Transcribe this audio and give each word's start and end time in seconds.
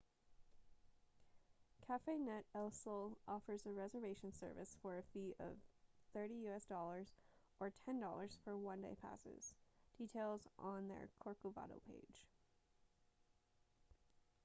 cafenet 1.87 2.45
el 2.55 2.71
sol 2.73 3.19
offers 3.27 3.67
a 3.67 3.71
reservation 3.71 4.33
service 4.33 4.75
for 4.81 4.97
a 4.97 5.03
fee 5.13 5.35
of 5.39 5.59
us$30 6.15 7.11
or 7.59 7.71
$10 7.87 8.39
for 8.43 8.57
one-day 8.57 8.97
passes; 8.99 9.53
details 9.99 10.47
on 10.57 10.87
their 10.87 11.07
corcovado 11.23 11.79
page 11.85 12.25